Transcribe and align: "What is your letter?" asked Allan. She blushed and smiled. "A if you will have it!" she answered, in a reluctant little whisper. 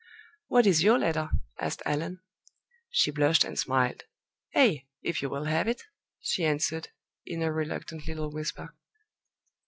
"What 0.47 0.65
is 0.65 0.81
your 0.81 0.97
letter?" 0.97 1.29
asked 1.59 1.83
Allan. 1.85 2.21
She 2.89 3.11
blushed 3.11 3.43
and 3.43 3.59
smiled. 3.59 4.05
"A 4.55 4.87
if 5.03 5.21
you 5.21 5.29
will 5.29 5.43
have 5.45 5.67
it!" 5.67 5.83
she 6.19 6.43
answered, 6.43 6.89
in 7.23 7.43
a 7.43 7.53
reluctant 7.53 8.07
little 8.07 8.31
whisper. 8.31 8.75